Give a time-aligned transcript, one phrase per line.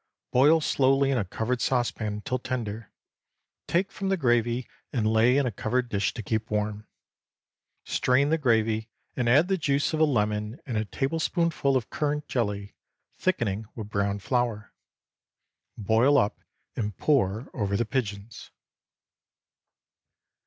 [0.31, 2.91] Boil slowly in a covered saucepan until tender;
[3.67, 6.87] take from the gravy and lay in a covered dish to keep warm.
[7.85, 12.73] Strain the gravy, add the juice of a lemon and a tablespoonful of currant jelly,
[13.19, 14.73] thickening with browned flour.
[15.77, 16.39] Boil up
[16.75, 18.49] and pour over the pigeons.